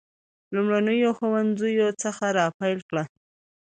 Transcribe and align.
لومړنیو 0.53 1.09
ښوونځیو 1.17 1.87
څخه 2.03 2.25
را 2.37 2.47
پیل 2.59 2.79
کړه. 2.89 3.03